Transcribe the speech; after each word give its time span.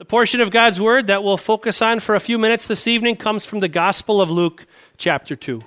The 0.00 0.06
portion 0.06 0.40
of 0.40 0.50
God's 0.50 0.80
Word 0.80 1.08
that 1.08 1.22
we'll 1.22 1.36
focus 1.36 1.82
on 1.82 2.00
for 2.00 2.14
a 2.14 2.20
few 2.20 2.38
minutes 2.38 2.66
this 2.66 2.86
evening 2.86 3.16
comes 3.16 3.44
from 3.44 3.58
the 3.58 3.68
Gospel 3.68 4.22
of 4.22 4.30
Luke, 4.30 4.64
chapter 4.96 5.36
2. 5.36 5.60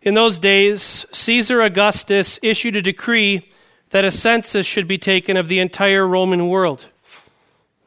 In 0.00 0.14
those 0.14 0.38
days, 0.38 1.04
Caesar 1.12 1.60
Augustus 1.60 2.38
issued 2.42 2.74
a 2.74 2.80
decree 2.80 3.50
that 3.90 4.06
a 4.06 4.10
census 4.10 4.66
should 4.66 4.86
be 4.86 4.96
taken 4.96 5.36
of 5.36 5.48
the 5.48 5.58
entire 5.58 6.08
Roman 6.08 6.48
world. 6.48 6.86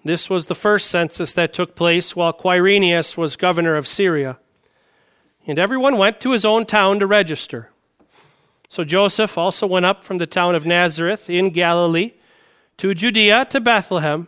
This 0.03 0.29
was 0.29 0.45
the 0.45 0.53
first 0.53 0.91
census 0.91 1.33
that 1.33 1.51
took 1.51 1.75
place 1.75 2.15
while 2.15 2.31
Quirinius 2.31 3.17
was 3.17 3.35
governor 3.37 3.75
of 3.75 3.87
Syria. 3.87 4.37
And 5.47 5.57
everyone 5.57 5.97
went 5.97 6.21
to 6.21 6.33
his 6.33 6.45
own 6.45 6.67
town 6.67 6.99
to 6.99 7.07
register. 7.07 7.71
So 8.69 8.83
Joseph 8.83 9.39
also 9.39 9.65
went 9.65 9.87
up 9.87 10.03
from 10.03 10.19
the 10.19 10.27
town 10.27 10.53
of 10.53 10.67
Nazareth 10.67 11.31
in 11.31 11.49
Galilee 11.49 12.11
to 12.77 12.93
Judea 12.93 13.45
to 13.45 13.59
Bethlehem 13.59 14.27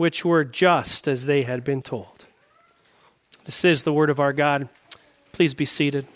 which 0.00 0.24
were 0.24 0.44
just 0.44 1.06
as 1.06 1.26
they 1.26 1.42
had 1.42 1.62
been 1.62 1.82
told. 1.82 2.24
This 3.44 3.66
is 3.66 3.84
the 3.84 3.92
word 3.92 4.08
of 4.08 4.18
our 4.18 4.32
God. 4.32 4.66
Please 5.30 5.52
be 5.52 5.66
seated. 5.66 6.06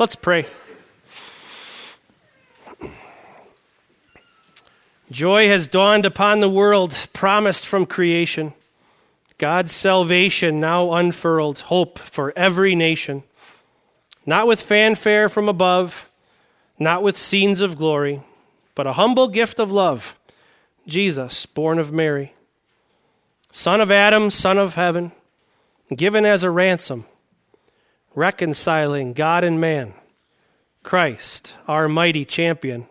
Let's 0.00 0.16
pray. 0.16 0.46
Joy 5.12 5.46
has 5.46 5.68
dawned 5.68 6.04
upon 6.04 6.40
the 6.40 6.50
world, 6.50 7.06
promised 7.12 7.64
from 7.64 7.86
creation. 7.86 8.52
God's 9.38 9.70
salvation 9.70 10.58
now 10.58 10.94
unfurled, 10.94 11.60
hope 11.60 12.00
for 12.00 12.32
every 12.34 12.74
nation. 12.74 13.22
Not 14.26 14.48
with 14.48 14.60
fanfare 14.60 15.28
from 15.28 15.48
above, 15.48 16.10
not 16.80 17.04
with 17.04 17.16
scenes 17.16 17.60
of 17.60 17.78
glory 17.78 18.24
but 18.80 18.86
a 18.86 18.94
humble 18.94 19.28
gift 19.28 19.58
of 19.58 19.70
love 19.70 20.18
Jesus, 20.86 21.44
born 21.44 21.78
of 21.78 21.92
Mary, 21.92 22.32
son 23.52 23.78
of 23.78 23.90
Adam, 23.90 24.30
son 24.30 24.56
of 24.56 24.74
heaven, 24.74 25.12
given 25.94 26.24
as 26.24 26.44
a 26.44 26.50
ransom, 26.50 27.04
reconciling 28.14 29.12
God 29.12 29.44
and 29.44 29.60
man, 29.60 29.92
Christ, 30.82 31.56
our 31.68 31.90
mighty 31.90 32.24
champion. 32.24 32.86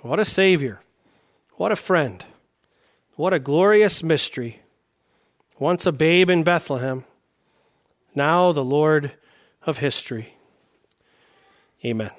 What 0.00 0.18
a 0.18 0.24
Savior! 0.24 0.80
What 1.56 1.72
a 1.72 1.76
friend! 1.76 2.24
What 3.16 3.34
a 3.34 3.38
glorious 3.38 4.02
mystery! 4.02 4.62
Once 5.58 5.84
a 5.84 5.92
babe 5.92 6.30
in 6.30 6.42
Bethlehem, 6.42 7.04
now 8.14 8.50
the 8.50 8.64
Lord 8.64 9.12
of 9.66 9.76
history. 9.76 10.36
Amen. 11.84 12.12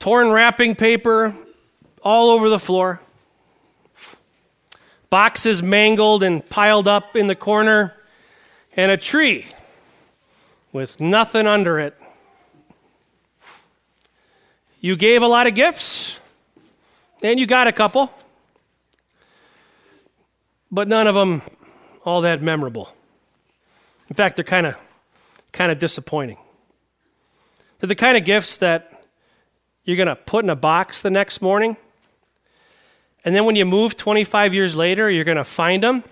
Torn 0.00 0.30
wrapping 0.30 0.74
paper 0.74 1.34
all 2.02 2.30
over 2.30 2.48
the 2.48 2.58
floor, 2.58 3.00
boxes 5.10 5.62
mangled 5.62 6.22
and 6.22 6.44
piled 6.48 6.88
up 6.88 7.14
in 7.14 7.26
the 7.26 7.36
corner, 7.36 7.94
and 8.76 8.90
a 8.90 8.96
tree 8.96 9.46
with 10.72 10.98
nothing 11.00 11.46
under 11.46 11.78
it. 11.78 11.96
You 14.80 14.96
gave 14.96 15.20
a 15.22 15.28
lot 15.28 15.46
of 15.46 15.54
gifts, 15.54 16.18
and 17.22 17.38
you 17.38 17.46
got 17.46 17.66
a 17.66 17.72
couple, 17.72 18.10
but 20.70 20.88
none 20.88 21.06
of 21.06 21.14
them 21.14 21.42
all 22.04 22.22
that 22.22 22.40
memorable. 22.40 22.90
In 24.08 24.16
fact, 24.16 24.36
they're 24.36 24.44
kind 24.44 24.66
of 24.66 24.76
kind 25.52 25.70
of 25.70 25.78
disappointing. 25.78 26.38
They're 27.78 27.88
the 27.88 27.94
kind 27.94 28.16
of 28.16 28.24
gifts 28.24 28.58
that 28.58 28.89
you're 29.90 29.96
going 29.96 30.06
to 30.06 30.14
put 30.14 30.44
in 30.44 30.50
a 30.50 30.54
box 30.54 31.02
the 31.02 31.10
next 31.10 31.42
morning. 31.42 31.76
And 33.24 33.34
then 33.34 33.44
when 33.44 33.56
you 33.56 33.64
move 33.64 33.96
25 33.96 34.54
years 34.54 34.76
later, 34.76 35.10
you're 35.10 35.24
going 35.24 35.36
to 35.36 35.42
find 35.42 35.82
them 35.82 36.04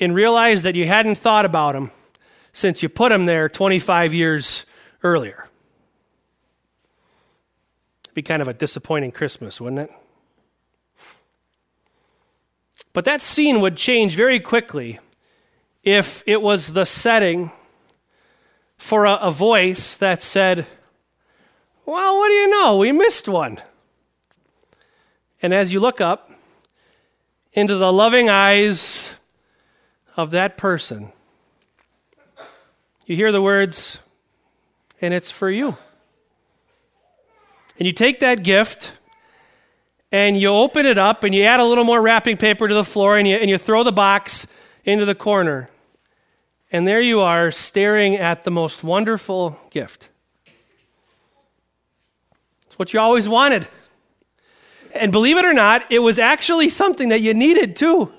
and 0.00 0.14
realize 0.14 0.62
that 0.62 0.74
you 0.74 0.86
hadn't 0.86 1.16
thought 1.16 1.44
about 1.44 1.74
them 1.74 1.90
since 2.54 2.82
you 2.82 2.88
put 2.88 3.10
them 3.10 3.26
there 3.26 3.50
25 3.50 4.14
years 4.14 4.64
earlier. 5.02 5.46
It'd 8.04 8.14
be 8.14 8.22
kind 8.22 8.40
of 8.40 8.48
a 8.48 8.54
disappointing 8.54 9.12
Christmas, 9.12 9.60
wouldn't 9.60 9.90
it? 9.90 9.90
But 12.94 13.04
that 13.04 13.20
scene 13.20 13.60
would 13.60 13.76
change 13.76 14.16
very 14.16 14.40
quickly 14.40 14.98
if 15.84 16.22
it 16.26 16.40
was 16.40 16.72
the 16.72 16.86
setting 16.86 17.50
for 18.78 19.04
a, 19.04 19.16
a 19.16 19.30
voice 19.30 19.98
that 19.98 20.22
said, 20.22 20.66
well, 21.86 22.18
what 22.18 22.28
do 22.28 22.34
you 22.34 22.48
know? 22.48 22.76
We 22.76 22.92
missed 22.92 23.28
one. 23.28 23.58
And 25.40 25.54
as 25.54 25.72
you 25.72 25.78
look 25.78 26.00
up 26.00 26.30
into 27.52 27.76
the 27.76 27.92
loving 27.92 28.28
eyes 28.28 29.14
of 30.16 30.32
that 30.32 30.56
person, 30.56 31.12
you 33.06 33.14
hear 33.14 33.30
the 33.30 33.40
words, 33.40 34.00
and 35.00 35.14
it's 35.14 35.30
for 35.30 35.48
you. 35.48 35.76
And 37.78 37.86
you 37.86 37.92
take 37.92 38.20
that 38.20 38.42
gift 38.42 38.98
and 40.10 40.36
you 40.36 40.48
open 40.48 40.86
it 40.86 40.98
up 40.98 41.22
and 41.22 41.34
you 41.34 41.44
add 41.44 41.60
a 41.60 41.64
little 41.64 41.84
more 41.84 42.00
wrapping 42.00 42.36
paper 42.36 42.66
to 42.66 42.74
the 42.74 42.84
floor 42.84 43.16
and 43.18 43.28
you, 43.28 43.36
and 43.36 43.48
you 43.48 43.58
throw 43.58 43.84
the 43.84 43.92
box 43.92 44.46
into 44.84 45.04
the 45.04 45.14
corner. 45.14 45.70
And 46.72 46.86
there 46.86 47.00
you 47.00 47.20
are 47.20 47.52
staring 47.52 48.16
at 48.16 48.44
the 48.44 48.50
most 48.50 48.82
wonderful 48.82 49.60
gift. 49.70 50.08
It's 52.76 52.78
what 52.78 52.92
you 52.92 53.00
always 53.00 53.26
wanted. 53.26 53.66
And 54.94 55.10
believe 55.10 55.38
it 55.38 55.46
or 55.46 55.54
not, 55.54 55.90
it 55.90 56.00
was 56.00 56.18
actually 56.18 56.68
something 56.68 57.08
that 57.08 57.22
you 57.22 57.32
needed 57.32 57.74
too. 57.74 58.12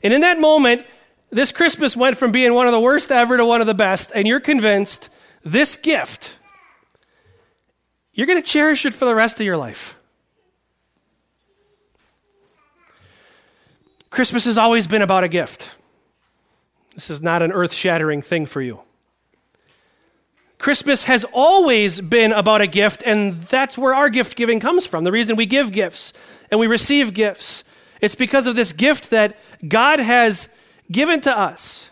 And 0.00 0.14
in 0.14 0.20
that 0.20 0.38
moment, 0.38 0.86
this 1.30 1.50
Christmas 1.50 1.96
went 1.96 2.16
from 2.16 2.30
being 2.30 2.54
one 2.54 2.68
of 2.68 2.72
the 2.72 2.78
worst 2.78 3.10
ever 3.10 3.36
to 3.36 3.44
one 3.44 3.60
of 3.60 3.66
the 3.66 3.74
best, 3.74 4.12
and 4.14 4.28
you're 4.28 4.38
convinced 4.38 5.10
this 5.44 5.76
gift, 5.76 6.36
you're 8.12 8.28
going 8.28 8.40
to 8.40 8.48
cherish 8.48 8.86
it 8.86 8.94
for 8.94 9.06
the 9.06 9.14
rest 9.14 9.40
of 9.40 9.46
your 9.46 9.56
life. 9.56 9.96
Christmas 14.08 14.44
has 14.44 14.56
always 14.56 14.86
been 14.86 15.02
about 15.02 15.24
a 15.24 15.28
gift. 15.28 15.72
This 16.94 17.10
is 17.10 17.20
not 17.20 17.42
an 17.42 17.50
earth 17.50 17.74
shattering 17.74 18.22
thing 18.22 18.46
for 18.46 18.62
you. 18.62 18.82
Christmas 20.62 21.02
has 21.04 21.26
always 21.32 22.00
been 22.00 22.30
about 22.30 22.60
a 22.60 22.68
gift, 22.68 23.02
and 23.04 23.42
that's 23.42 23.76
where 23.76 23.96
our 23.96 24.08
gift 24.08 24.36
giving 24.36 24.60
comes 24.60 24.86
from. 24.86 25.02
The 25.02 25.10
reason 25.10 25.34
we 25.34 25.44
give 25.44 25.72
gifts 25.72 26.12
and 26.52 26.60
we 26.60 26.68
receive 26.68 27.14
gifts, 27.14 27.64
it's 28.00 28.14
because 28.14 28.46
of 28.46 28.54
this 28.54 28.72
gift 28.72 29.10
that 29.10 29.36
God 29.66 29.98
has 29.98 30.48
given 30.88 31.20
to 31.22 31.36
us. 31.36 31.90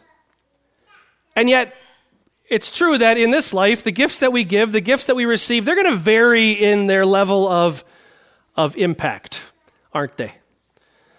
And 1.34 1.50
yet, 1.50 1.75
it's 2.49 2.70
true 2.70 2.96
that 2.99 3.19
in 3.19 3.32
this 3.32 3.52
life, 3.52 3.82
the 3.82 3.90
gifts 3.90 4.20
that 4.20 4.32
we 4.32 4.44
give, 4.44 4.70
the 4.70 4.81
gifts 4.81 5.06
that 5.06 5.17
we 5.17 5.25
receive, 5.25 5.64
they're 5.64 5.75
going 5.75 5.90
to 5.90 5.96
vary 5.96 6.52
in 6.52 6.87
their 6.87 7.05
level 7.05 7.49
of, 7.49 7.84
of 8.56 8.76
impact, 8.76 9.40
aren't 9.93 10.17
they? 10.17 10.32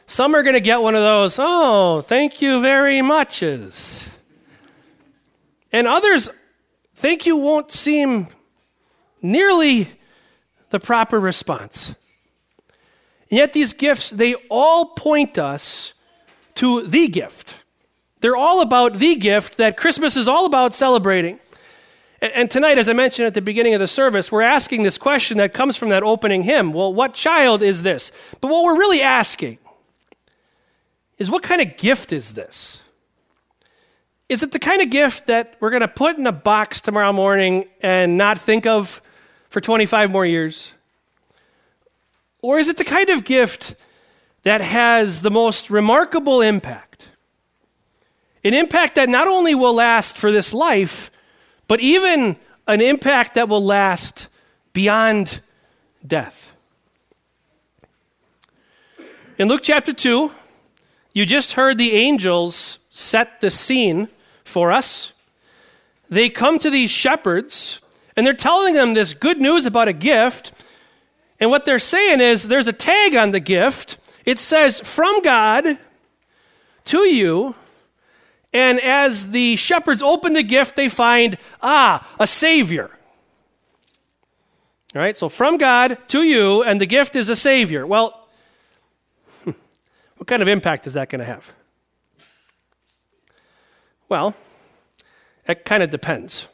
Some 0.08 0.36
are 0.36 0.44
going 0.44 0.54
to 0.54 0.62
get 0.62 0.82
one 0.82 0.96
of 0.96 1.02
those, 1.02 1.36
oh, 1.38 2.00
thank 2.00 2.42
you 2.42 2.62
very 2.62 3.02
muches. 3.02 4.10
And 5.74 5.86
others, 5.86 6.30
thank 7.02 7.26
you 7.26 7.38
won't 7.38 7.72
seem 7.72 8.28
nearly 9.24 9.90
the 10.70 10.80
proper 10.80 11.20
response. 11.20 11.96
And 13.30 13.38
yet, 13.38 13.54
these 13.54 13.74
gifts, 13.74 14.12
they 14.12 14.36
all 14.50 14.86
point 14.86 15.40
us 15.40 15.94
to 16.56 16.88
the 16.88 17.08
gift. 17.08 17.58
They're 18.20 18.36
all 18.36 18.62
about 18.62 19.00
the 19.00 19.16
gift 19.16 19.58
that 19.58 19.78
Christmas 19.78 20.16
is 20.16 20.28
all 20.28 20.46
about 20.46 20.76
celebrating. 20.76 21.40
And 22.22 22.52
tonight, 22.52 22.78
as 22.78 22.88
I 22.88 22.94
mentioned 22.94 23.26
at 23.26 23.34
the 23.34 23.42
beginning 23.42 23.74
of 23.74 23.80
the 23.80 23.88
service, 23.88 24.32
we're 24.32 24.44
asking 24.44 24.84
this 24.84 25.00
question 25.00 25.40
that 25.40 25.56
comes 25.56 25.76
from 25.76 25.90
that 25.90 26.04
opening 26.04 26.44
hymn. 26.44 26.72
Well, 26.72 26.94
what 26.94 27.16
child 27.16 27.64
is 27.64 27.82
this? 27.82 28.12
But 28.42 28.50
what 28.50 28.64
we're 28.64 28.78
really 28.78 29.02
asking 29.02 29.58
is 31.18 31.32
what 31.32 31.42
kind 31.42 31.62
of 31.62 31.78
gift 31.78 32.14
is 32.14 32.34
this? 32.34 32.84
Is 34.32 34.44
it 34.44 34.52
the 34.52 34.60
kind 34.60 34.82
of 34.82 34.90
gift 34.90 35.28
that 35.28 35.58
we're 35.60 35.72
going 35.72 35.82
to 35.82 35.90
put 35.90 36.18
in 36.18 36.26
a 36.26 36.32
box 36.32 36.80
tomorrow 36.80 37.12
morning 37.12 37.66
and 37.82 38.18
not 38.18 38.40
think 38.40 38.66
of 38.66 39.02
for 39.50 39.60
25 39.60 40.10
more 40.10 40.26
years? 40.26 40.74
Or 42.42 42.58
is 42.58 42.70
it 42.70 42.78
the 42.78 42.86
kind 42.86 43.10
of 43.10 43.26
gift 43.26 43.76
that 44.44 44.62
has 44.62 45.22
the 45.22 45.30
most 45.30 45.70
remarkable 45.70 46.40
impact? 46.40 47.10
An 48.46 48.54
impact 48.54 48.96
that 48.96 49.10
not 49.10 49.28
only 49.28 49.54
will 49.54 49.74
last 49.74 50.18
for 50.18 50.32
this 50.32 50.54
life, 50.54 51.12
but 51.68 51.82
even 51.82 52.38
an 52.68 52.80
impact 52.80 53.36
that 53.36 53.50
will 53.50 53.66
last 53.66 54.30
beyond 54.72 55.42
death. 56.08 56.54
In 59.38 59.50
Luke 59.50 59.60
chapter 59.62 59.92
2, 59.92 60.32
you 61.14 61.26
just 61.26 61.52
heard 61.52 61.78
the 61.78 61.92
angels 61.92 62.80
set 62.92 63.42
the 63.42 63.52
scene 63.52 64.08
for 64.52 64.72
us. 64.72 65.14
They 66.10 66.30
come 66.30 66.60
to 66.60 66.70
these 66.70 66.92
shepherds 66.92 67.80
and 68.16 68.26
they're 68.26 68.34
telling 68.34 68.74
them 68.74 68.94
this 68.94 69.14
good 69.14 69.40
news 69.40 69.66
about 69.66 69.88
a 69.88 69.94
gift. 69.94 70.52
And 71.40 71.50
what 71.50 71.66
they're 71.66 71.80
saying 71.80 72.20
is 72.20 72.44
there's 72.44 72.68
a 72.68 72.74
tag 72.74 73.16
on 73.16 73.32
the 73.32 73.40
gift. 73.40 73.98
It 74.26 74.38
says, 74.38 74.80
from 74.80 75.22
God 75.22 75.78
to 76.86 77.00
you. 77.00 77.56
And 78.54 78.80
as 78.82 79.32
the 79.32 79.56
shepherds 79.56 80.04
open 80.04 80.34
the 80.34 80.44
gift, 80.44 80.76
they 80.76 80.90
find, 80.90 81.38
ah, 81.62 82.08
a 82.20 82.28
Savior. 82.28 82.92
All 84.94 85.02
right, 85.02 85.16
so 85.16 85.30
from 85.30 85.58
God 85.58 85.98
to 86.10 86.24
you, 86.24 86.64
and 86.64 86.82
the 86.82 86.86
gift 86.86 87.16
is 87.16 87.30
a 87.30 87.36
Savior. 87.36 87.88
Well, 87.88 88.28
what 89.46 90.28
kind 90.28 90.42
of 90.42 90.50
impact 90.50 90.86
is 90.86 90.94
that 90.94 91.10
going 91.10 91.20
to 91.20 91.26
have? 91.26 91.54
Well, 94.12 94.36
it 95.48 95.64
kind 95.64 95.82
of 95.82 95.90
depends. 95.90 96.50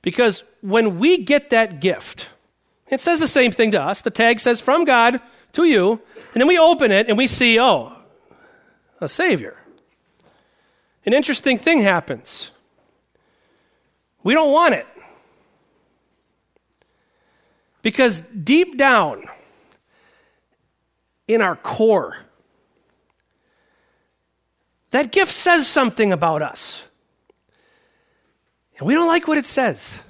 Because 0.00 0.44
when 0.62 0.98
we 0.98 1.18
get 1.18 1.50
that 1.50 1.78
gift, 1.78 2.30
it 2.88 3.00
says 3.00 3.20
the 3.20 3.28
same 3.28 3.52
thing 3.52 3.70
to 3.72 3.82
us. 3.82 4.00
The 4.00 4.10
tag 4.10 4.40
says 4.40 4.62
from 4.62 4.86
God 4.86 5.20
to 5.52 5.64
you, 5.64 6.00
and 6.32 6.40
then 6.40 6.46
we 6.46 6.58
open 6.58 6.90
it 6.90 7.10
and 7.10 7.18
we 7.18 7.26
see, 7.26 7.60
oh, 7.60 7.92
a 8.98 9.10
Savior. 9.10 9.58
An 11.04 11.12
interesting 11.12 11.58
thing 11.58 11.82
happens. 11.82 12.50
We 14.22 14.32
don't 14.32 14.52
want 14.52 14.72
it. 14.72 14.86
Because 17.82 18.22
deep 18.22 18.78
down, 18.78 19.24
in 21.28 21.42
our 21.42 21.56
core. 21.56 22.16
That 24.90 25.12
gift 25.12 25.32
says 25.32 25.68
something 25.68 26.12
about 26.12 26.42
us. 26.42 26.84
And 28.78 28.86
we 28.86 28.94
don't 28.94 29.06
like 29.06 29.28
what 29.28 29.38
it 29.38 29.46
says. 29.46 30.02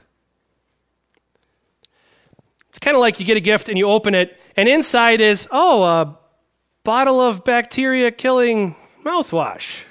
It's 2.69 2.79
kind 2.79 2.97
of 2.97 3.01
like 3.01 3.19
you 3.21 3.27
get 3.27 3.37
a 3.37 3.41
gift 3.41 3.69
and 3.69 3.77
you 3.77 3.91
open 3.91 4.15
it, 4.15 4.41
and 4.57 4.69
inside 4.69 5.21
is, 5.21 5.49
oh, 5.51 5.83
a 5.83 6.17
bottle 6.85 7.21
of 7.21 7.45
bacteria 7.45 8.11
killing 8.11 8.77
mouthwash. 9.05 9.85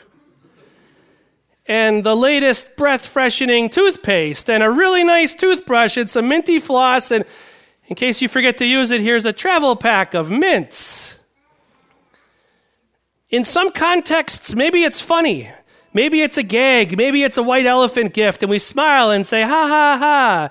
And 1.66 2.04
the 2.04 2.16
latest 2.16 2.78
breath 2.78 3.06
freshening 3.06 3.70
toothpaste, 3.70 4.50
and 4.50 4.64
a 4.64 4.72
really 4.72 5.04
nice 5.04 5.36
toothbrush, 5.36 5.98
and 5.98 6.10
some 6.10 6.30
minty 6.30 6.60
floss, 6.60 7.12
and 7.12 7.26
in 7.86 7.96
case 7.96 8.22
you 8.22 8.28
forget 8.28 8.58
to 8.58 8.66
use 8.66 8.92
it, 8.92 9.02
here's 9.02 9.26
a 9.26 9.34
travel 9.34 9.76
pack 9.76 10.14
of 10.14 10.32
mints. 10.32 11.19
In 13.30 13.44
some 13.44 13.72
contexts, 13.72 14.56
maybe 14.56 14.84
it's 14.84 15.00
funny. 15.00 15.50
Maybe 15.94 16.22
it's 16.22 16.38
a 16.38 16.44
gag. 16.44 16.98
Maybe 16.98 17.24
it's 17.24 17.38
a 17.38 17.44
white 17.44 17.66
elephant 17.66 18.14
gift, 18.14 18.44
and 18.44 18.50
we 18.50 18.60
smile 18.60 19.12
and 19.12 19.26
say, 19.26 19.42
ha 19.42 19.68
ha 19.68 19.98
ha. 19.98 20.50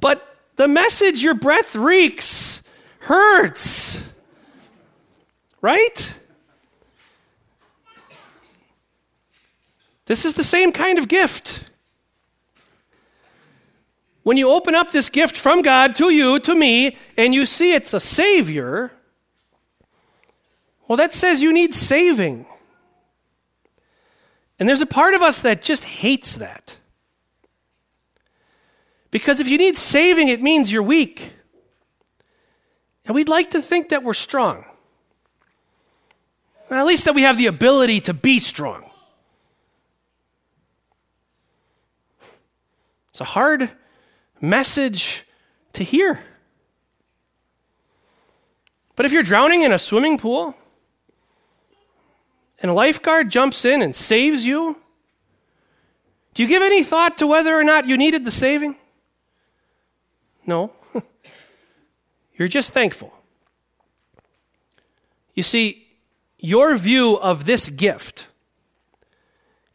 But 0.00 0.36
the 0.56 0.68
message, 0.68 1.22
your 1.22 1.34
breath 1.34 1.76
reeks, 1.76 2.62
hurts. 3.00 4.02
Right? 5.60 6.12
This 10.06 10.24
is 10.24 10.34
the 10.34 10.44
same 10.44 10.72
kind 10.72 10.98
of 10.98 11.08
gift. 11.08 11.64
When 14.22 14.36
you 14.36 14.50
open 14.50 14.74
up 14.74 14.90
this 14.90 15.08
gift 15.08 15.36
from 15.36 15.62
God 15.62 15.94
to 15.96 16.10
you, 16.10 16.38
to 16.40 16.54
me, 16.54 16.96
and 17.16 17.34
you 17.34 17.46
see 17.46 17.72
it's 17.72 17.94
a 17.94 18.00
Savior, 18.00 18.92
well, 20.88 20.96
that 20.96 21.14
says 21.14 21.42
you 21.42 21.52
need 21.52 21.74
saving. 21.74 22.46
And 24.58 24.68
there's 24.68 24.82
a 24.82 24.86
part 24.86 25.14
of 25.14 25.22
us 25.22 25.40
that 25.40 25.62
just 25.62 25.84
hates 25.84 26.36
that. 26.36 26.76
Because 29.10 29.40
if 29.40 29.48
you 29.48 29.58
need 29.58 29.76
saving, 29.76 30.28
it 30.28 30.42
means 30.42 30.70
you're 30.70 30.82
weak. 30.82 31.32
And 33.04 33.14
we'd 33.14 33.28
like 33.28 33.50
to 33.50 33.62
think 33.62 33.90
that 33.90 34.02
we're 34.02 34.14
strong. 34.14 34.64
At 36.70 36.84
least 36.84 37.04
that 37.04 37.14
we 37.14 37.22
have 37.22 37.38
the 37.38 37.46
ability 37.46 38.00
to 38.02 38.14
be 38.14 38.38
strong. 38.38 38.84
It's 43.08 43.20
a 43.20 43.24
hard 43.24 43.70
message 44.40 45.24
to 45.74 45.84
hear. 45.84 46.22
But 48.96 49.06
if 49.06 49.12
you're 49.12 49.22
drowning 49.22 49.62
in 49.62 49.72
a 49.72 49.78
swimming 49.78 50.18
pool, 50.18 50.56
and 52.66 52.72
a 52.72 52.74
lifeguard 52.74 53.30
jumps 53.30 53.64
in 53.64 53.80
and 53.80 53.94
saves 53.94 54.44
you, 54.44 54.76
do 56.34 56.42
you 56.42 56.48
give 56.48 56.62
any 56.62 56.82
thought 56.82 57.18
to 57.18 57.26
whether 57.28 57.54
or 57.54 57.62
not 57.62 57.86
you 57.86 57.96
needed 57.96 58.24
the 58.24 58.32
saving? 58.32 58.74
No. 60.44 60.72
You're 62.36 62.48
just 62.48 62.72
thankful. 62.72 63.14
You 65.32 65.44
see, 65.44 65.86
your 66.40 66.76
view 66.76 67.16
of 67.18 67.44
this 67.44 67.68
gift 67.68 68.26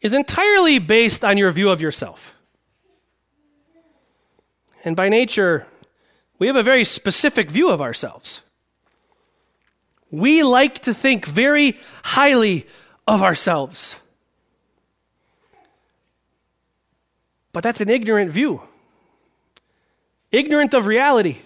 is 0.02 0.12
entirely 0.12 0.78
based 0.78 1.24
on 1.24 1.38
your 1.38 1.50
view 1.50 1.70
of 1.70 1.80
yourself. 1.80 2.34
And 4.84 4.94
by 4.94 5.08
nature, 5.08 5.66
we 6.38 6.46
have 6.46 6.56
a 6.56 6.62
very 6.62 6.84
specific 6.84 7.50
view 7.50 7.70
of 7.70 7.80
ourselves. 7.80 8.42
We 10.10 10.42
like 10.42 10.80
to 10.80 10.92
think 10.92 11.24
very 11.24 11.78
highly 12.02 12.66
of 13.06 13.22
ourselves. 13.22 13.96
But 17.52 17.62
that's 17.62 17.80
an 17.80 17.90
ignorant 17.90 18.30
view, 18.30 18.62
ignorant 20.30 20.74
of 20.74 20.86
reality. 20.86 21.38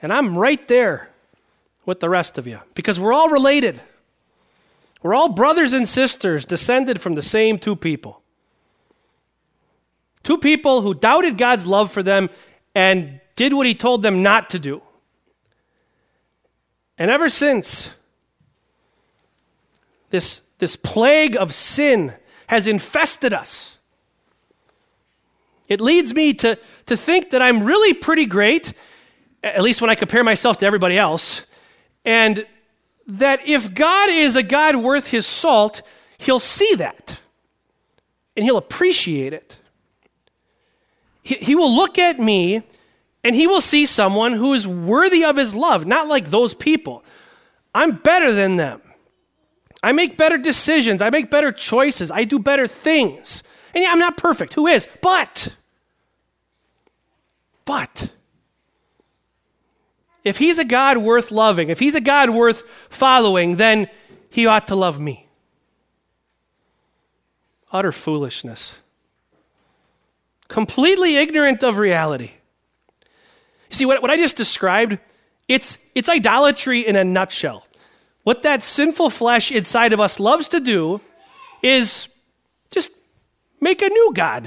And 0.00 0.12
I'm 0.12 0.38
right 0.38 0.66
there 0.68 1.10
with 1.84 2.00
the 2.00 2.08
rest 2.08 2.38
of 2.38 2.46
you 2.46 2.60
because 2.74 3.00
we're 3.00 3.12
all 3.12 3.28
related. 3.28 3.80
We're 5.02 5.14
all 5.14 5.28
brothers 5.28 5.74
and 5.74 5.86
sisters 5.86 6.44
descended 6.44 7.00
from 7.00 7.14
the 7.14 7.22
same 7.22 7.58
two 7.58 7.76
people. 7.76 8.22
Two 10.22 10.38
people 10.38 10.82
who 10.82 10.94
doubted 10.94 11.38
God's 11.38 11.66
love 11.66 11.90
for 11.90 12.02
them 12.02 12.30
and 12.74 13.20
did 13.36 13.52
what 13.52 13.66
he 13.66 13.74
told 13.74 14.02
them 14.02 14.22
not 14.22 14.50
to 14.50 14.58
do. 14.58 14.82
And 16.98 17.10
ever 17.10 17.28
since, 17.28 17.94
this, 20.10 20.42
this 20.58 20.76
plague 20.76 21.36
of 21.36 21.54
sin 21.54 22.12
has 22.48 22.66
infested 22.66 23.32
us. 23.32 23.78
It 25.68 25.80
leads 25.80 26.14
me 26.14 26.32
to, 26.34 26.58
to 26.86 26.96
think 26.96 27.30
that 27.30 27.42
I'm 27.42 27.62
really 27.62 27.92
pretty 27.92 28.26
great, 28.26 28.72
at 29.42 29.62
least 29.62 29.80
when 29.80 29.90
I 29.90 29.94
compare 29.94 30.24
myself 30.24 30.58
to 30.58 30.66
everybody 30.66 30.96
else, 30.96 31.44
and 32.04 32.46
that 33.06 33.46
if 33.46 33.74
God 33.74 34.08
is 34.10 34.36
a 34.36 34.42
God 34.42 34.76
worth 34.76 35.08
his 35.08 35.26
salt, 35.26 35.82
he'll 36.18 36.40
see 36.40 36.74
that 36.76 37.20
and 38.36 38.44
he'll 38.44 38.56
appreciate 38.56 39.32
it. 39.32 39.58
He, 41.22 41.34
he 41.34 41.54
will 41.54 41.74
look 41.74 41.98
at 41.98 42.18
me 42.18 42.62
and 43.24 43.34
he 43.34 43.46
will 43.46 43.60
see 43.60 43.84
someone 43.84 44.32
who 44.32 44.54
is 44.54 44.66
worthy 44.66 45.24
of 45.24 45.36
his 45.36 45.54
love, 45.54 45.86
not 45.86 46.06
like 46.06 46.30
those 46.30 46.54
people. 46.54 47.04
I'm 47.74 47.96
better 47.96 48.32
than 48.32 48.56
them. 48.56 48.80
I 49.82 49.92
make 49.92 50.16
better 50.16 50.38
decisions. 50.38 51.02
I 51.02 51.10
make 51.10 51.30
better 51.30 51.52
choices. 51.52 52.10
I 52.10 52.24
do 52.24 52.38
better 52.38 52.66
things. 52.66 53.42
And 53.74 53.82
yeah, 53.84 53.92
I'm 53.92 53.98
not 53.98 54.16
perfect. 54.16 54.54
Who 54.54 54.66
is? 54.66 54.88
But, 55.02 55.48
but, 57.64 58.10
if 60.24 60.38
he's 60.38 60.58
a 60.58 60.64
God 60.64 60.98
worth 60.98 61.30
loving, 61.30 61.68
if 61.68 61.78
he's 61.78 61.94
a 61.94 62.00
God 62.00 62.30
worth 62.30 62.62
following, 62.90 63.56
then 63.56 63.88
he 64.30 64.46
ought 64.46 64.66
to 64.68 64.74
love 64.74 64.98
me. 64.98 65.28
Utter 67.70 67.92
foolishness 67.92 68.80
completely 70.48 71.16
ignorant 71.16 71.62
of 71.62 71.78
reality. 71.78 72.32
You 73.70 73.76
see, 73.76 73.86
what, 73.86 74.02
what 74.02 74.10
I 74.10 74.16
just 74.16 74.36
described, 74.36 74.98
it's, 75.46 75.78
it's 75.94 76.08
idolatry 76.08 76.80
in 76.80 76.96
a 76.96 77.04
nutshell. 77.04 77.66
What 78.28 78.42
that 78.42 78.62
sinful 78.62 79.08
flesh 79.08 79.50
inside 79.50 79.94
of 79.94 80.02
us 80.02 80.20
loves 80.20 80.48
to 80.48 80.60
do 80.60 81.00
is 81.62 82.08
just 82.70 82.90
make 83.58 83.80
a 83.80 83.88
new 83.88 84.12
God. 84.14 84.46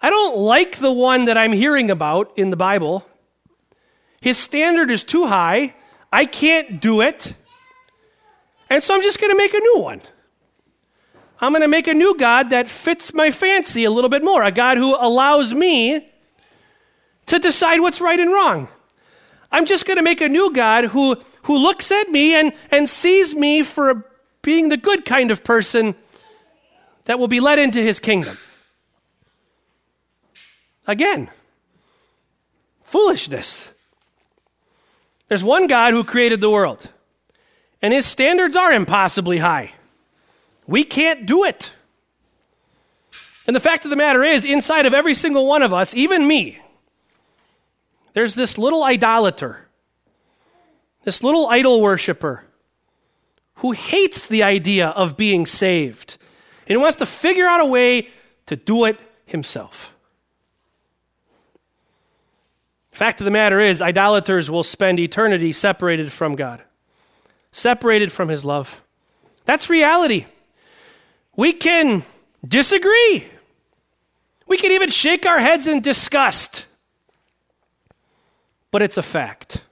I 0.00 0.08
don't 0.08 0.36
like 0.38 0.78
the 0.78 0.92
one 0.92 1.24
that 1.24 1.36
I'm 1.36 1.50
hearing 1.50 1.90
about 1.90 2.38
in 2.38 2.50
the 2.50 2.56
Bible. 2.56 3.04
His 4.22 4.38
standard 4.38 4.88
is 4.88 5.02
too 5.02 5.26
high. 5.26 5.74
I 6.12 6.26
can't 6.26 6.80
do 6.80 7.00
it. 7.00 7.34
And 8.68 8.80
so 8.80 8.94
I'm 8.94 9.02
just 9.02 9.20
going 9.20 9.32
to 9.32 9.36
make 9.36 9.52
a 9.52 9.58
new 9.58 9.78
one. 9.80 10.00
I'm 11.40 11.50
going 11.50 11.62
to 11.62 11.66
make 11.66 11.88
a 11.88 11.94
new 11.94 12.16
God 12.16 12.50
that 12.50 12.70
fits 12.70 13.12
my 13.12 13.32
fancy 13.32 13.82
a 13.82 13.90
little 13.90 14.10
bit 14.10 14.22
more, 14.22 14.44
a 14.44 14.52
God 14.52 14.76
who 14.76 14.94
allows 14.94 15.52
me 15.52 16.08
to 17.26 17.40
decide 17.40 17.80
what's 17.80 18.00
right 18.00 18.20
and 18.20 18.30
wrong. 18.30 18.68
I'm 19.52 19.66
just 19.66 19.86
going 19.86 19.96
to 19.96 20.02
make 20.02 20.20
a 20.20 20.28
new 20.28 20.52
God 20.52 20.84
who, 20.84 21.16
who 21.42 21.58
looks 21.58 21.90
at 21.90 22.08
me 22.10 22.34
and, 22.34 22.52
and 22.70 22.88
sees 22.88 23.34
me 23.34 23.62
for 23.62 24.06
being 24.42 24.68
the 24.68 24.76
good 24.76 25.04
kind 25.04 25.30
of 25.30 25.42
person 25.42 25.94
that 27.04 27.18
will 27.18 27.28
be 27.28 27.40
led 27.40 27.58
into 27.58 27.80
his 27.80 28.00
kingdom. 28.00 28.36
Again, 30.86 31.30
foolishness. 32.82 33.70
There's 35.28 35.44
one 35.44 35.66
God 35.66 35.92
who 35.92 36.02
created 36.04 36.40
the 36.40 36.50
world, 36.50 36.88
and 37.82 37.92
his 37.92 38.06
standards 38.06 38.56
are 38.56 38.72
impossibly 38.72 39.38
high. 39.38 39.72
We 40.66 40.84
can't 40.84 41.26
do 41.26 41.44
it. 41.44 41.72
And 43.46 43.54
the 43.56 43.60
fact 43.60 43.84
of 43.84 43.90
the 43.90 43.96
matter 43.96 44.22
is, 44.22 44.44
inside 44.44 44.86
of 44.86 44.94
every 44.94 45.14
single 45.14 45.46
one 45.46 45.62
of 45.62 45.74
us, 45.74 45.94
even 45.94 46.26
me, 46.26 46.60
there's 48.12 48.34
this 48.34 48.58
little 48.58 48.82
idolater, 48.82 49.68
this 51.04 51.22
little 51.22 51.48
idol 51.48 51.80
worshiper 51.80 52.44
who 53.56 53.72
hates 53.72 54.26
the 54.26 54.42
idea 54.42 54.88
of 54.88 55.16
being 55.16 55.46
saved 55.46 56.16
and 56.66 56.80
wants 56.80 56.96
to 56.98 57.06
figure 57.06 57.46
out 57.46 57.60
a 57.60 57.66
way 57.66 58.08
to 58.46 58.56
do 58.56 58.84
it 58.84 58.98
himself. 59.26 59.94
Fact 63.00 63.20
of 63.22 63.24
the 63.24 63.30
matter 63.30 63.60
is, 63.60 63.80
idolaters 63.80 64.50
will 64.50 64.62
spend 64.62 65.00
eternity 65.00 65.54
separated 65.54 66.12
from 66.12 66.34
God, 66.34 66.62
separated 67.50 68.12
from 68.12 68.28
His 68.28 68.44
love. 68.44 68.82
That's 69.46 69.70
reality. 69.70 70.26
We 71.34 71.54
can 71.54 72.02
disagree. 72.46 73.26
We 74.46 74.58
can 74.58 74.72
even 74.72 74.90
shake 74.90 75.24
our 75.24 75.40
heads 75.40 75.66
in 75.66 75.80
disgust. 75.80 76.66
But 78.70 78.82
it's 78.82 78.96
a 78.96 79.02
fact. 79.02 79.64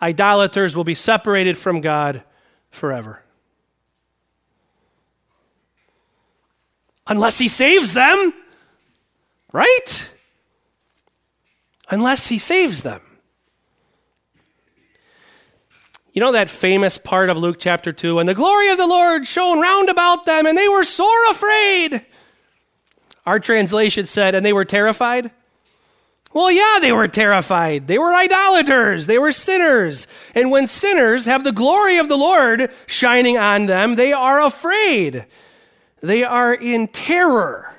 Idolaters 0.00 0.76
will 0.76 0.84
be 0.84 0.94
separated 0.94 1.56
from 1.56 1.80
God 1.80 2.22
forever. 2.70 3.22
Unless 7.06 7.38
He 7.38 7.48
saves 7.48 7.94
them, 7.94 8.34
right? 9.52 10.10
Unless 11.90 12.26
He 12.26 12.38
saves 12.38 12.82
them. 12.82 13.00
You 16.12 16.20
know 16.20 16.32
that 16.32 16.50
famous 16.50 16.98
part 16.98 17.30
of 17.30 17.38
Luke 17.38 17.56
chapter 17.58 17.90
2? 17.90 18.18
And 18.18 18.28
the 18.28 18.34
glory 18.34 18.68
of 18.68 18.76
the 18.76 18.86
Lord 18.86 19.26
shone 19.26 19.60
round 19.60 19.88
about 19.88 20.26
them, 20.26 20.46
and 20.46 20.58
they 20.58 20.68
were 20.68 20.84
sore 20.84 21.30
afraid. 21.30 22.04
Our 23.24 23.40
translation 23.40 24.04
said, 24.04 24.34
and 24.34 24.44
they 24.44 24.52
were 24.52 24.66
terrified. 24.66 25.30
Well, 26.34 26.50
yeah, 26.50 26.78
they 26.80 26.92
were 26.92 27.08
terrified. 27.08 27.86
They 27.86 27.98
were 27.98 28.14
idolaters. 28.14 29.06
They 29.06 29.18
were 29.18 29.32
sinners. 29.32 30.08
And 30.34 30.50
when 30.50 30.66
sinners 30.66 31.26
have 31.26 31.44
the 31.44 31.52
glory 31.52 31.98
of 31.98 32.08
the 32.08 32.16
Lord 32.16 32.70
shining 32.86 33.36
on 33.36 33.66
them, 33.66 33.96
they 33.96 34.12
are 34.12 34.40
afraid. 34.40 35.26
They 36.00 36.24
are 36.24 36.54
in 36.54 36.88
terror. 36.88 37.74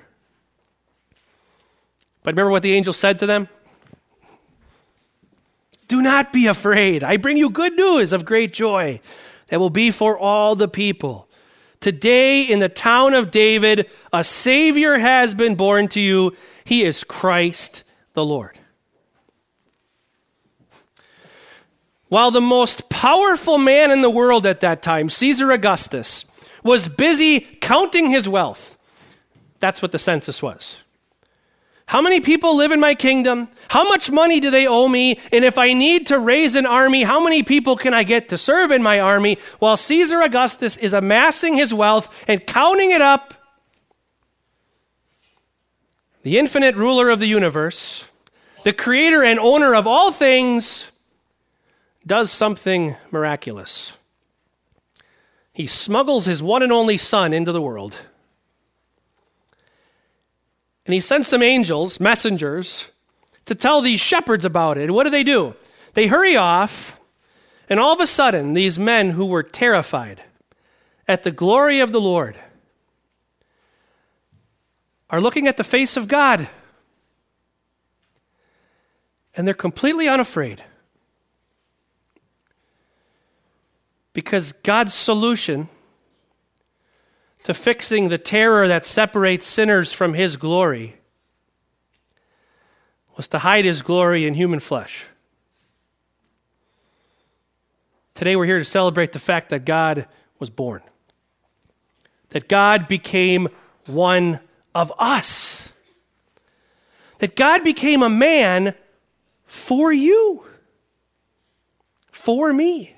But 2.22 2.36
remember 2.36 2.51
what 2.51 2.63
the 2.63 2.74
angel 2.74 2.93
said 2.93 3.19
to 3.19 3.25
them? 3.25 3.50
Do 5.88 6.01
not 6.01 6.31
be 6.31 6.48
afraid. 6.48 7.03
I 7.03 7.17
bring 7.17 7.38
you 7.38 7.50
good 7.50 7.74
news 7.75 8.13
of 8.13 8.24
great 8.24 8.53
joy 8.53 9.01
that 9.48 9.60
will 9.60 9.69
be 9.69 9.91
for 9.91 10.17
all 10.17 10.55
the 10.55 10.67
people. 10.67 11.27
Today, 11.81 12.43
in 12.43 12.60
the 12.60 12.69
town 12.69 13.13
of 13.13 13.29
David, 13.29 13.89
a 14.13 14.24
Savior 14.24 15.00
has 15.00 15.33
been 15.33 15.55
born 15.55 15.89
to 15.89 16.00
you. 16.00 16.36
He 16.63 16.86
is 16.86 17.03
Christ 17.03 17.83
the 18.13 18.25
Lord. 18.25 18.60
While 22.08 22.32
the 22.32 22.41
most 22.41 22.89
powerful 22.89 23.58
man 23.58 23.89
in 23.89 24.01
the 24.01 24.10
world 24.10 24.46
at 24.46 24.62
that 24.62 24.84
time, 24.84 25.10
Caesar 25.10 25.51
Augustus, 25.51 26.25
was 26.63 26.88
busy 26.88 27.39
counting 27.39 28.10
his 28.10 28.29
wealth, 28.29 28.77
that's 29.60 29.82
what 29.82 29.91
the 29.91 30.00
census 30.00 30.41
was. 30.41 30.77
How 31.86 32.01
many 32.01 32.22
people 32.22 32.55
live 32.55 32.72
in 32.72 32.79
my 32.79 32.96
kingdom? 32.96 33.50
How 33.67 33.88
much 33.88 34.10
money 34.10 34.39
do 34.39 34.50
they 34.50 34.67
owe 34.67 34.88
me? 34.88 35.20
And 35.32 35.43
if 35.43 35.58
I 35.58 35.74
need 35.74 36.08
to 36.08 36.20
raise 36.20 36.55
an 36.55 36.65
army, 36.65 37.03
how 37.03 37.24
many 37.24 37.43
people 37.43 37.75
can 37.75 37.93
I 37.93 38.03
get 38.03 38.29
to 38.29 38.38
serve 38.38 38.72
in 38.72 38.82
my 38.82 39.00
army? 39.00 39.38
While 39.60 39.75
Caesar 39.75 40.22
Augustus 40.22 40.77
is 40.77 40.93
amassing 40.93 41.55
his 41.55 41.74
wealth 41.74 42.13
and 42.27 42.46
counting 42.46 42.91
it 42.91 43.01
up, 43.01 43.34
the 46.23 46.39
infinite 46.39 46.75
ruler 46.75 47.09
of 47.09 47.19
the 47.19 47.27
universe, 47.27 48.07
the 48.63 48.73
creator 48.73 49.23
and 49.23 49.39
owner 49.39 49.75
of 49.75 49.85
all 49.85 50.11
things, 50.11 50.89
does 52.07 52.31
something 52.31 52.95
miraculous. 53.11 53.93
He 55.53 55.67
smuggles 55.67 56.25
his 56.25 56.41
one 56.41 56.63
and 56.63 56.71
only 56.71 56.97
son 56.97 57.33
into 57.33 57.51
the 57.51 57.61
world. 57.61 57.97
And 60.85 60.93
he 60.93 61.01
sends 61.01 61.27
some 61.27 61.43
angels, 61.43 61.99
messengers, 61.99 62.89
to 63.45 63.55
tell 63.55 63.81
these 63.81 63.99
shepherds 63.99 64.45
about 64.45 64.77
it. 64.77 64.91
what 64.91 65.03
do 65.03 65.09
they 65.09 65.23
do? 65.23 65.55
They 65.93 66.07
hurry 66.07 66.35
off, 66.35 66.99
and 67.69 67.79
all 67.79 67.93
of 67.93 67.99
a 67.99 68.07
sudden, 68.07 68.53
these 68.53 68.79
men 68.79 69.11
who 69.11 69.25
were 69.25 69.43
terrified 69.43 70.21
at 71.07 71.23
the 71.23 71.31
glory 71.31 71.81
of 71.81 71.91
the 71.91 72.01
Lord 72.01 72.37
are 75.13 75.22
looking 75.22 75.48
at 75.48 75.58
the 75.58 75.63
face 75.63 75.96
of 75.96 76.08
God. 76.08 76.50
And 79.36 79.46
they're 79.46 79.53
completely 79.53 80.08
unafraid. 80.08 80.63
Because 84.12 84.53
God's 84.53 84.91
solution 84.91 85.70
to 87.43 87.53
fixing 87.53 88.10
the 88.10 88.17
terror 88.17 88.67
that 88.67 88.88
separates 88.88 89.46
sinners 89.46 89.93
from 89.93 90.15
his 90.15 90.36
glory 90.36 90.96
was 93.15 93.27
to 93.27 93.38
hide 93.38 93.65
his 93.65 93.84
glory 93.84 94.25
in 94.25 94.34
human 94.34 94.60
flesh. 94.60 95.05
Today 98.15 98.36
we're 98.36 98.48
here 98.48 98.58
to 98.58 98.65
celebrate 98.65 99.12
the 99.12 99.20
fact 99.20 99.50
that 99.50 99.63
God 99.63 100.08
was 100.39 100.50
born, 100.50 100.82
that 102.29 102.48
God 102.48 102.88
became 102.88 103.48
one 103.86 104.39
of 104.73 104.91
us, 104.97 105.71
that 107.19 107.35
God 107.35 107.63
became 107.63 108.03
a 108.03 108.09
man 108.09 108.75
for 109.45 109.93
you, 109.93 110.45
for 112.11 112.51
me. 112.53 112.95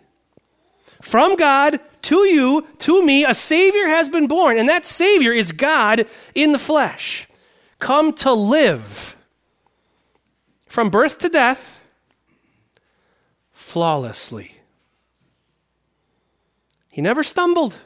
From 1.01 1.36
God 1.36 1.79
to 2.03 2.17
you, 2.25 2.67
to 2.79 3.03
me, 3.03 3.25
a 3.25 3.34
Savior 3.34 3.88
has 3.88 4.10
been 4.10 4.27
born, 4.27 4.58
and 4.58 4.70
that 4.70 4.86
Savior 4.86 5.32
is 5.32 5.51
God 5.51 6.08
in 6.34 6.51
the 6.51 6.60
flesh, 6.60 7.27
come 7.79 8.13
to 8.13 8.34
live 8.34 9.15
from 10.67 10.89
birth 10.89 11.20
to 11.20 11.29
death 11.29 11.79
flawlessly. 13.53 14.51
He 16.89 17.01
never 17.01 17.24
stumbled. 17.24 17.77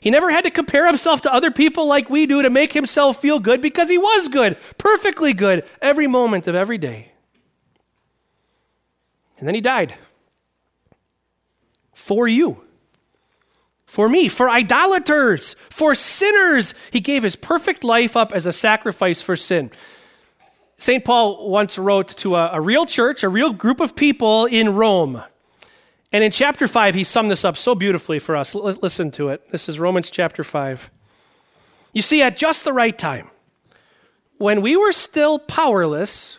He 0.00 0.10
never 0.10 0.30
had 0.30 0.44
to 0.44 0.50
compare 0.50 0.86
himself 0.86 1.22
to 1.22 1.32
other 1.32 1.50
people 1.50 1.86
like 1.86 2.10
we 2.10 2.26
do 2.26 2.42
to 2.42 2.50
make 2.50 2.72
himself 2.72 3.20
feel 3.20 3.38
good 3.38 3.60
because 3.60 3.88
he 3.88 3.98
was 3.98 4.28
good, 4.28 4.56
perfectly 4.78 5.32
good, 5.32 5.64
every 5.80 6.06
moment 6.06 6.46
of 6.46 6.54
every 6.54 6.78
day. 6.78 7.12
And 9.38 9.46
then 9.46 9.54
he 9.54 9.60
died 9.60 9.94
for 11.94 12.28
you, 12.28 12.62
for 13.86 14.08
me, 14.08 14.28
for 14.28 14.48
idolaters, 14.48 15.56
for 15.70 15.94
sinners. 15.94 16.74
He 16.90 17.00
gave 17.00 17.22
his 17.22 17.36
perfect 17.36 17.82
life 17.82 18.16
up 18.16 18.32
as 18.32 18.46
a 18.46 18.52
sacrifice 18.52 19.20
for 19.22 19.34
sin. 19.34 19.70
St. 20.78 21.04
Paul 21.04 21.48
once 21.48 21.78
wrote 21.78 22.08
to 22.18 22.36
a, 22.36 22.50
a, 22.52 22.60
real 22.60 22.84
church, 22.84 23.22
a 23.22 23.28
real 23.28 23.52
group 23.52 23.80
of 23.80 23.96
people 23.96 24.44
in 24.44 24.74
Rome. 24.74 25.22
And 26.16 26.24
in 26.24 26.30
chapter 26.30 26.66
5, 26.66 26.94
he 26.94 27.04
summed 27.04 27.30
this 27.30 27.44
up 27.44 27.58
so 27.58 27.74
beautifully 27.74 28.18
for 28.18 28.36
us. 28.36 28.54
L- 28.54 28.62
listen 28.62 29.10
to 29.10 29.28
it. 29.28 29.50
This 29.50 29.68
is 29.68 29.78
Romans 29.78 30.10
chapter 30.10 30.42
5. 30.42 30.90
You 31.92 32.00
see, 32.00 32.22
at 32.22 32.38
just 32.38 32.64
the 32.64 32.72
right 32.72 32.96
time, 32.96 33.30
when 34.38 34.62
we 34.62 34.78
were 34.78 34.92
still 34.92 35.38
powerless, 35.38 36.38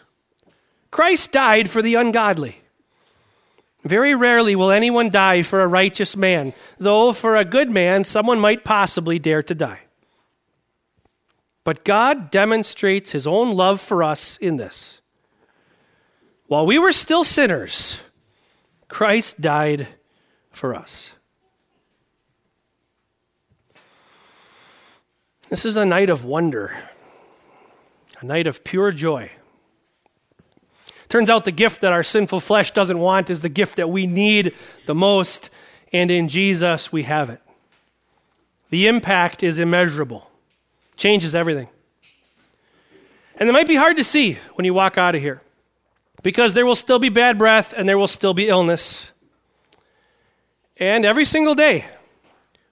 Christ 0.89 1.31
died 1.31 1.69
for 1.69 1.83
the 1.83 1.93
ungodly. 1.93 2.59
Very 3.83 4.15
rarely 4.15 4.55
will 4.55 4.71
anyone 4.71 5.11
die 5.11 5.43
for 5.43 5.61
a 5.61 5.67
righteous 5.67 6.17
man, 6.17 6.53
though 6.79 7.13
for 7.13 7.35
a 7.35 7.45
good 7.45 7.69
man, 7.69 8.03
someone 8.03 8.39
might 8.39 8.65
possibly 8.65 9.19
dare 9.19 9.43
to 9.43 9.53
die. 9.53 9.81
But 11.63 11.85
God 11.85 12.31
demonstrates 12.31 13.11
his 13.11 13.27
own 13.27 13.55
love 13.55 13.79
for 13.79 14.01
us 14.01 14.37
in 14.37 14.57
this. 14.57 15.01
While 16.47 16.65
we 16.65 16.79
were 16.79 16.93
still 16.93 17.23
sinners, 17.23 18.01
Christ 18.87 19.41
died 19.41 19.87
for 20.51 20.73
us. 20.75 21.13
This 25.49 25.65
is 25.65 25.77
a 25.77 25.85
night 25.85 26.09
of 26.09 26.25
wonder, 26.25 26.77
a 28.19 28.25
night 28.25 28.47
of 28.47 28.63
pure 28.63 28.91
joy. 28.91 29.31
Turns 31.09 31.29
out 31.29 31.45
the 31.45 31.51
gift 31.51 31.81
that 31.81 31.93
our 31.93 32.03
sinful 32.03 32.41
flesh 32.41 32.71
doesn't 32.71 32.99
want 32.99 33.29
is 33.29 33.41
the 33.41 33.49
gift 33.49 33.77
that 33.77 33.89
we 33.89 34.07
need 34.07 34.53
the 34.87 34.95
most, 34.95 35.49
and 35.93 36.11
in 36.11 36.27
Jesus 36.27 36.91
we 36.91 37.03
have 37.03 37.29
it. 37.29 37.41
The 38.71 38.87
impact 38.87 39.41
is 39.41 39.57
immeasurable, 39.57 40.29
changes 40.97 41.33
everything. 41.33 41.69
And 43.39 43.47
it 43.47 43.53
might 43.53 43.67
be 43.67 43.75
hard 43.75 43.95
to 43.97 44.03
see 44.03 44.37
when 44.55 44.65
you 44.65 44.73
walk 44.73 44.97
out 44.97 45.15
of 45.15 45.21
here 45.21 45.41
because 46.23 46.53
there 46.53 46.65
will 46.65 46.75
still 46.75 46.99
be 46.99 47.09
bad 47.09 47.37
breath 47.37 47.73
and 47.75 47.87
there 47.87 47.97
will 47.97 48.07
still 48.07 48.33
be 48.33 48.47
illness. 48.47 49.11
And 50.77 51.05
every 51.05 51.25
single 51.25 51.55
day 51.55 51.85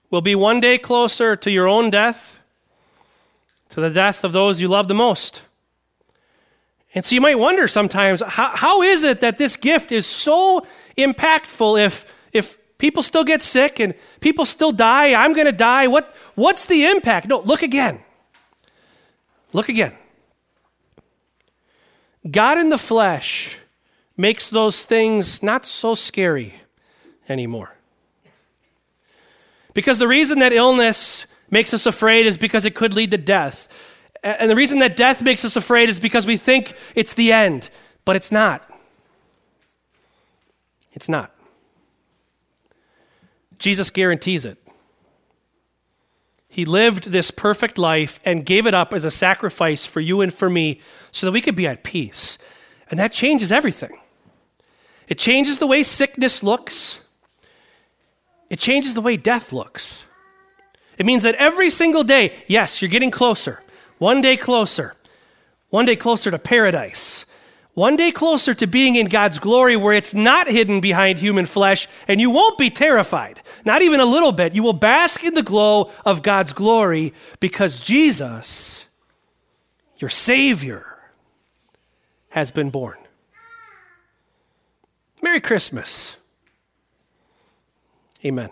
will 0.10 0.22
be 0.22 0.36
one 0.36 0.60
day 0.60 0.78
closer 0.78 1.36
to 1.36 1.52
your 1.52 1.68
own 1.68 1.90
death, 1.90 2.38
to 3.70 3.82
the 3.82 3.90
death 3.90 4.24
of 4.24 4.34
those 4.34 4.62
you 4.62 4.68
love 4.68 4.88
the 4.88 4.94
most. 4.94 5.42
And 6.94 7.04
so 7.04 7.14
you 7.14 7.22
might 7.22 7.38
wonder 7.38 7.68
sometimes 7.68 8.22
how, 8.22 8.56
how 8.56 8.82
is 8.82 9.04
it 9.04 9.20
that 9.20 9.38
this 9.38 9.58
gift 9.58 9.92
is 9.92 10.06
so 10.06 10.66
impactful 10.98 11.84
if, 11.84 12.06
if 12.32 12.58
people 12.78 13.04
still 13.04 13.26
get 13.26 13.42
sick 13.42 13.80
and 13.80 13.94
people 14.22 14.46
still 14.46 14.72
die? 14.72 15.14
I'm 15.14 15.34
going 15.34 15.48
to 15.48 15.52
die. 15.52 15.88
What, 15.88 16.16
what's 16.36 16.66
the 16.66 16.86
impact? 16.86 17.28
No, 17.28 17.42
look 17.42 17.64
again. 17.64 18.02
Look 19.52 19.68
again. 19.68 19.94
God 22.30 22.58
in 22.58 22.70
the 22.70 22.78
flesh 22.78 23.58
makes 24.18 24.50
those 24.50 24.84
things 24.84 25.44
not 25.44 25.66
so 25.66 25.96
scary 25.96 26.54
anymore. 27.30 27.76
Because 29.74 29.98
the 29.98 30.08
reason 30.08 30.40
that 30.40 30.54
illness 30.54 31.28
makes 31.52 31.74
us 31.74 31.86
afraid 31.86 32.26
is 32.26 32.38
because 32.38 32.66
it 32.66 32.76
could 32.76 32.94
lead 32.94 33.12
to 33.12 33.18
death. 33.18 33.68
And 34.24 34.50
the 34.50 34.56
reason 34.56 34.80
that 34.80 34.96
death 34.96 35.22
makes 35.22 35.46
us 35.46 35.56
afraid 35.56 35.90
is 35.90 36.00
because 36.00 36.26
we 36.26 36.38
think 36.38 36.74
it's 36.96 37.14
the 37.14 37.32
end, 37.32 37.70
but 38.06 38.16
it's 38.16 38.32
not. 38.32 38.68
It's 40.94 41.10
not. 41.10 41.32
Jesus 43.60 43.90
guarantees 43.92 44.46
it. 44.46 44.65
He 46.56 46.64
lived 46.64 47.12
this 47.12 47.32
perfect 47.32 47.78
life 47.78 48.22
and 48.24 48.46
gave 48.46 48.66
it 48.66 48.74
up 48.74 48.94
as 48.94 49.04
a 49.04 49.12
sacrifice 49.12 49.86
for 49.86 50.00
you 50.00 50.22
and 50.22 50.34
for 50.34 50.50
me 50.50 50.80
so 51.12 51.26
that 51.26 51.34
we 51.34 51.42
could 51.42 51.54
be 51.54 51.68
at 51.68 51.84
peace. 51.84 52.38
And 52.90 52.98
that 52.98 53.12
changes 53.12 53.52
everything. 53.52 54.00
It 55.10 55.20
changes 55.20 55.60
the 55.60 55.68
way 55.68 55.84
sickness 55.84 56.44
looks, 56.44 57.02
it 58.50 58.58
changes 58.58 58.94
the 58.94 59.02
way 59.02 59.18
death 59.18 59.52
looks. 59.52 60.06
It 60.98 61.06
means 61.06 61.24
that 61.24 61.36
every 61.36 61.70
single 61.70 62.06
day, 62.06 62.32
yes, 62.48 62.82
you're 62.82 62.88
getting 62.88 63.12
closer. 63.12 63.62
One 63.98 64.22
day 64.22 64.38
closer. 64.38 64.96
One 65.72 65.86
day 65.86 65.98
closer 65.98 66.32
to 66.32 66.40
paradise. 66.40 67.26
One 67.76 67.98
day 67.98 68.14
closer 68.14 68.54
to 68.54 68.68
being 68.68 68.96
in 68.96 69.08
God's 69.08 69.38
glory 69.38 69.76
where 69.76 69.94
it's 69.94 70.14
not 70.14 70.48
hidden 70.48 70.80
behind 70.80 71.20
human 71.20 71.46
flesh 71.46 71.90
and 72.08 72.22
you 72.22 72.30
won't 72.30 72.58
be 72.58 72.70
terrified. 72.70 73.42
Not 73.66 73.82
even 73.82 74.00
a 74.00 74.06
little 74.06 74.32
bit. 74.32 74.56
You 74.56 74.64
will 74.64 74.72
bask 74.72 75.26
in 75.26 75.34
the 75.34 75.44
glow 75.44 75.92
of 76.06 76.24
God's 76.24 76.54
glory 76.54 77.14
because 77.42 77.82
Jesus, 77.82 78.88
your 79.98 80.10
Savior, 80.10 80.98
has 82.30 82.50
been 82.50 82.70
born. 82.70 82.98
Merry 85.22 85.42
Christmas. 85.42 86.16
Amen. 88.24 88.52